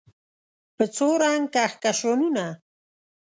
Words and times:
په 0.77 0.83
څو 0.95 1.07
رنګ 1.23 1.43
کهکشانونه 1.53 2.45